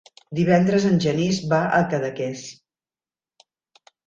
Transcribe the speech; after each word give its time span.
Divendres 0.37 0.87
en 0.91 0.97
Genís 1.03 1.41
va 1.51 1.59
a 1.81 1.83
Cadaqués. 1.93 2.47